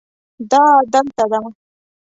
دا 0.51 0.63
دلته 0.93 1.25
ده 1.31 1.39